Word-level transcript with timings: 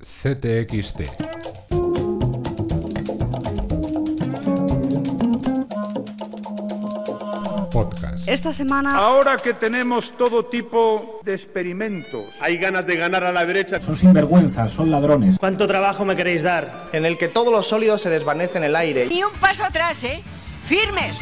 CTXT. 0.00 1.00
Podcast. 7.70 8.26
Esta 8.26 8.52
semana 8.52 8.96
Ahora 8.96 9.36
que 9.36 9.54
tenemos 9.54 10.10
todo 10.16 10.46
tipo 10.46 11.20
de 11.24 11.34
experimentos, 11.34 12.24
Hay 12.40 12.56
ganas 12.58 12.86
de 12.86 12.96
ganar 12.96 13.24
a 13.24 13.32
la 13.32 13.46
derecha. 13.46 13.80
Son 13.80 13.96
sinvergüenzas, 13.96 14.72
son 14.72 14.90
ladrones. 14.90 15.36
¿Cuánto 15.38 15.66
trabajo 15.66 16.04
me 16.04 16.16
queréis 16.16 16.42
dar? 16.42 16.88
en 16.92 17.04
el 17.04 17.16
que 17.18 17.28
todos 17.28 17.52
los 17.52 17.68
sólidos 17.68 18.02
se 18.02 18.10
desvanecen 18.10 18.62
en 18.64 18.70
el 18.70 18.76
aire. 18.76 19.06
Ni 19.06 19.22
un 19.22 19.32
paso 19.40 19.64
atrás, 19.64 20.02
¿eh? 20.04 20.22
¡Firmes! 20.64 21.16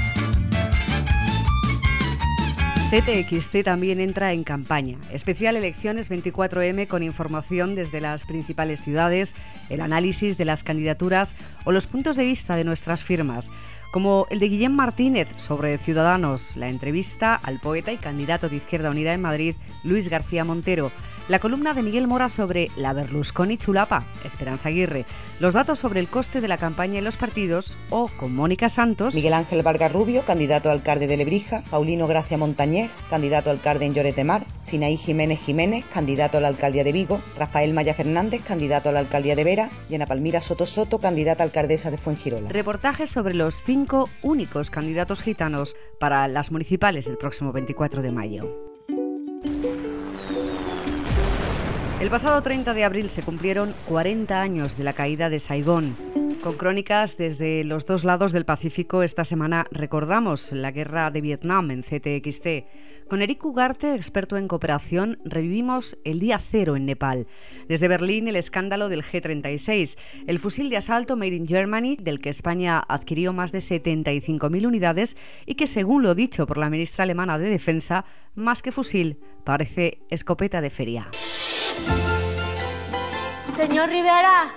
CTXT 2.91 3.65
también 3.65 4.01
entra 4.01 4.33
en 4.33 4.45
campaña. 4.45 4.97
Especial 5.13 5.57
Elecciones 5.57 6.11
24M 6.11 6.89
con 6.89 7.03
información 7.03 7.75
desde 7.75 8.01
las 8.01 8.25
principales 8.25 8.81
ciudades, 8.81 9.35
el 9.69 9.83
análisis 9.83 10.39
de 10.39 10.47
las 10.47 10.63
candidaturas 10.63 11.35
o 11.67 11.73
los 11.73 11.87
puntos 11.87 12.17
de 12.17 12.25
vista 12.25 12.57
de 12.57 12.65
nuestras 12.65 13.05
firmas, 13.05 13.51
como 13.93 14.27
el 14.31 14.39
de 14.39 14.49
Guillem 14.49 14.73
Martínez 14.73 15.29
sobre 15.37 15.77
Ciudadanos, 15.77 16.57
la 16.57 16.71
entrevista 16.71 17.35
al 17.35 17.61
poeta 17.61 17.93
y 17.93 17.99
candidato 17.99 18.49
de 18.49 18.57
Izquierda 18.57 18.89
Unida 18.89 19.13
en 19.13 19.21
Madrid, 19.21 19.55
Luis 19.85 20.09
García 20.09 20.45
Montero, 20.45 20.91
la 21.29 21.39
columna 21.39 21.75
de 21.75 21.83
Miguel 21.83 22.09
Mora 22.09 22.29
sobre 22.29 22.71
la 22.77 22.95
Berlusconi 22.95 23.59
chulapa, 23.59 24.07
Esperanza 24.25 24.71
Aguirre, 24.71 25.05
los 25.41 25.55
datos 25.55 25.79
sobre 25.79 26.01
el 26.01 26.09
coste 26.09 26.41
de 26.41 26.49
la 26.49 26.57
campaña 26.57 26.99
en 26.99 27.05
los 27.05 27.19
partidos 27.19 27.77
o 27.91 28.09
con 28.09 28.35
Mónica 28.35 28.71
Santos. 28.71 29.15
Miguel 29.15 29.35
Ángel 29.35 29.63
Vargas 29.63 29.93
Rubio, 29.93 30.25
candidato 30.25 30.71
a 30.71 30.73
alcalde 30.73 31.07
de 31.07 31.19
Lebrija, 31.19 31.63
Paulino 31.71 32.07
Gracia 32.07 32.39
Montañés, 32.39 32.99
candidato 33.11 33.51
a 33.51 33.53
alcalde 33.53 33.85
en 33.85 33.95
Lloret 33.95 34.17
de 34.17 34.25
Mar, 34.25 34.47
Sinaí 34.61 34.97
Jiménez 34.97 35.39
Jiménez, 35.39 35.85
candidato 35.93 36.39
a 36.39 36.41
la 36.41 36.49
alcaldía 36.49 36.85
de 36.85 36.93
Vigo, 36.93 37.21
Rafael 37.39 37.75
Maya 37.75 37.93
Fernández, 37.93 38.43
candidato 38.43 38.89
a 38.89 38.93
la 38.93 39.01
alcaldía 39.01 39.37
de 39.37 39.45
Vera, 39.45 39.71
y 39.91 39.95
Ana 39.95 40.07
Palmira 40.07 40.41
Soto 40.41 40.65
Soto, 40.65 40.99
candidata 40.99 41.43
a 41.43 41.47
alcaldesa 41.47 41.91
de 41.91 41.99
Fuengirola. 41.99 42.49
Reportajes 42.49 43.11
sobre 43.11 43.35
los 43.35 43.63
cinco 43.63 44.09
únicos 44.23 44.71
candidatos 44.71 45.23
gitanos 45.23 45.77
para 46.01 46.27
las 46.27 46.51
municipales 46.51 47.05
del 47.05 47.19
próximo 47.19 47.53
24 47.53 48.01
de 48.01 48.13
mayo. 48.13 48.78
El 52.01 52.11
pasado 52.11 52.41
30 52.41 52.75
de 52.75 52.85
abril 52.85 53.11
se 53.11 53.25
cumplieron 53.25 53.75
40 53.89 54.41
años 54.41 54.79
de 54.79 54.85
la 54.85 54.93
caída 54.93 55.29
de 55.31 55.41
Saigón. 55.41 55.97
Con 56.45 56.57
crónicas 56.57 57.17
desde 57.17 57.65
los 57.65 57.87
dos 57.87 58.05
lados 58.05 58.31
del 58.31 58.45
Pacífico, 58.45 59.03
esta 59.03 59.25
semana 59.25 59.67
recordamos 59.73 60.53
la 60.53 60.71
guerra 60.71 61.11
de 61.11 61.21
Vietnam 61.21 61.73
en 61.73 61.83
CTXT. 61.83 63.09
Con 63.09 63.21
Eric 63.21 63.45
Ugarte, 63.45 63.97
experto 63.97 64.37
en 64.37 64.47
cooperación, 64.47 65.19
revivimos 65.25 65.99
el 66.05 66.21
día 66.21 66.39
cero 66.39 66.77
en 66.77 66.87
Nepal. 66.87 67.27
Desde 67.67 67.89
Berlín, 67.89 68.29
el 68.29 68.37
escándalo 68.37 68.89
del 68.89 69.03
G-36, 69.03 69.99
el 70.29 70.39
fusil 70.39 70.71
de 70.71 70.77
asalto 70.77 71.17
Made 71.17 71.35
in 71.35 71.49
Germany, 71.49 71.97
del 71.97 72.21
que 72.21 72.31
España 72.31 72.81
adquirió 72.89 73.33
más 73.33 73.51
de 73.51 73.59
75.000 73.59 74.67
unidades 74.69 75.17
y 75.47 75.57
que, 75.57 75.67
según 75.67 76.05
lo 76.05 76.15
dicho 76.15 76.47
por 76.47 76.59
la 76.59 76.71
ministra 76.71 77.03
alemana 77.03 77.39
de 77.39 77.51
Defensa, 77.51 78.05
más 78.37 78.63
que 78.63 78.71
fusil, 78.71 79.19
parece 79.45 79.99
escopeta 80.11 80.61
de 80.61 80.71
feria. 80.71 81.09
Señor 83.57 83.89
Rivera. 83.89 84.53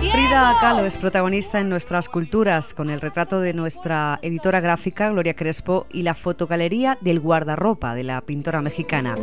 Frida 0.00 0.56
Kahlo 0.60 0.86
es 0.86 0.96
protagonista 0.96 1.60
en 1.60 1.68
nuestras 1.68 2.08
culturas 2.08 2.72
con 2.72 2.88
el 2.88 3.00
retrato 3.00 3.40
de 3.40 3.52
nuestra 3.52 4.18
editora 4.22 4.60
gráfica 4.60 5.10
Gloria 5.10 5.34
Crespo 5.34 5.86
y 5.92 6.02
la 6.02 6.14
fotogalería 6.14 6.96
del 7.02 7.20
guardarropa 7.20 7.94
de 7.94 8.04
la 8.04 8.20
pintora 8.22 8.62
mexicana. 8.62 9.14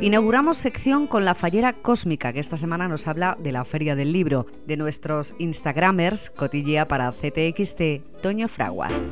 Inauguramos 0.00 0.58
sección 0.58 1.06
con 1.06 1.24
la 1.24 1.34
fallera 1.34 1.72
cósmica 1.72 2.32
que 2.32 2.40
esta 2.40 2.58
semana 2.58 2.86
nos 2.86 3.08
habla 3.08 3.36
de 3.40 3.52
la 3.52 3.64
Feria 3.64 3.96
del 3.96 4.12
Libro, 4.12 4.46
de 4.66 4.76
nuestros 4.76 5.34
Instagramers, 5.38 6.30
cotillea 6.30 6.86
para 6.86 7.10
CTXT, 7.12 8.20
Toño 8.22 8.48
Fraguas. 8.48 9.10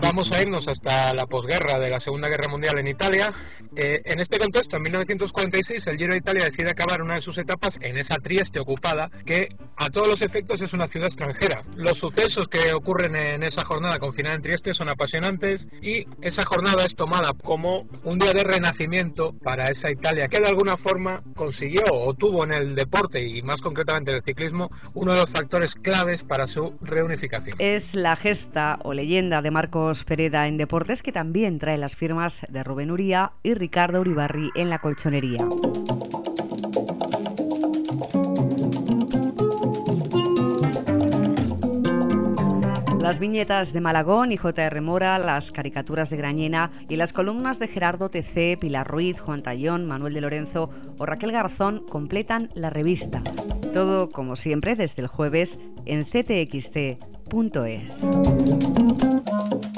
Vamos 0.00 0.32
a 0.32 0.42
irnos 0.42 0.68
hasta 0.68 1.14
la 1.14 1.26
posguerra 1.26 1.78
de 1.78 1.88
la 1.88 2.00
Segunda 2.00 2.28
Guerra 2.28 2.50
Mundial 2.50 2.78
en 2.78 2.88
Italia. 2.88 3.32
Eh, 3.74 4.02
en 4.04 4.20
este 4.20 4.38
contexto, 4.38 4.76
en 4.76 4.82
1946, 4.82 5.86
el 5.86 5.96
Giro 5.96 6.12
de 6.12 6.18
Italia 6.18 6.44
decide 6.44 6.70
acabar 6.70 7.00
una 7.00 7.14
de 7.14 7.22
sus 7.22 7.38
etapas 7.38 7.78
en 7.80 7.96
esa 7.96 8.16
Trieste 8.16 8.60
ocupada, 8.60 9.10
que 9.24 9.48
a 9.76 9.88
todos 9.88 10.08
los 10.08 10.22
efectos 10.22 10.60
es 10.60 10.74
una 10.74 10.86
ciudad 10.86 11.06
extranjera. 11.06 11.62
Los 11.76 11.98
sucesos 11.98 12.48
que 12.48 12.74
ocurren 12.74 13.16
en 13.16 13.42
esa 13.42 13.64
jornada 13.64 13.98
confinada 13.98 14.34
en 14.34 14.42
Trieste 14.42 14.74
son 14.74 14.88
apasionantes 14.88 15.68
y 15.80 16.06
esa 16.20 16.44
jornada 16.44 16.84
es 16.84 16.94
tomada 16.94 17.30
como 17.42 17.86
un 18.04 18.18
día 18.18 18.32
de 18.32 18.44
renacimiento 18.44 19.32
para 19.42 19.64
esa 19.64 19.90
Italia 19.90 20.28
que 20.28 20.40
de 20.40 20.48
alguna 20.48 20.76
forma 20.76 21.22
consiguió 21.34 21.84
o 21.90 22.12
tuvo 22.14 22.44
en 22.44 22.52
el 22.52 22.74
deporte 22.74 23.22
y 23.22 23.42
más 23.42 23.62
concretamente 23.62 24.10
en 24.10 24.18
el 24.18 24.22
ciclismo 24.22 24.70
uno 24.94 25.12
de 25.12 25.20
los 25.20 25.30
factores 25.30 25.74
claves 25.74 26.24
para 26.24 26.46
su 26.46 26.74
reunificación. 26.82 27.56
Gesta 28.16 28.78
o 28.82 28.94
leyenda 28.94 29.42
de 29.42 29.52
Marcos 29.52 30.04
Pereda 30.04 30.48
en 30.48 30.56
deportes 30.56 31.02
que 31.02 31.12
también 31.12 31.58
trae 31.60 31.78
las 31.78 31.94
firmas 31.94 32.42
de 32.48 32.64
Rubén 32.64 32.90
Uría 32.90 33.30
y 33.44 33.54
Ricardo 33.54 34.00
Uribarri 34.00 34.50
en 34.56 34.70
la 34.70 34.80
colchonería. 34.80 35.46
Las 43.00 43.20
viñetas 43.20 43.72
de 43.72 43.80
Malagón 43.80 44.32
y 44.32 44.36
J.R. 44.36 44.80
Mora, 44.80 45.18
las 45.18 45.52
caricaturas 45.52 46.10
de 46.10 46.16
Grañena 46.16 46.72
y 46.88 46.96
las 46.96 47.12
columnas 47.12 47.58
de 47.58 47.68
Gerardo 47.68 48.10
TC, 48.10 48.58
Pilar 48.58 48.88
Ruiz, 48.88 49.20
Juan 49.20 49.42
Tallón, 49.42 49.86
Manuel 49.86 50.14
de 50.14 50.22
Lorenzo 50.22 50.70
o 50.98 51.06
Raquel 51.06 51.30
Garzón 51.30 51.86
completan 51.88 52.48
la 52.54 52.70
revista. 52.70 53.22
Todo, 53.72 54.08
como 54.08 54.34
siempre, 54.34 54.74
desde 54.74 55.02
el 55.02 55.08
jueves 55.08 55.58
en 55.84 56.04
radiomaría.es. 57.32 59.71